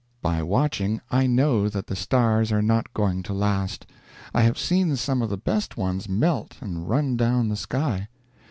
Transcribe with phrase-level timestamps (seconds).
[0.23, 3.85] By watching, I know that the stars are not going to last.
[4.33, 8.07] I have seen some of the best ones melt and run down the sky.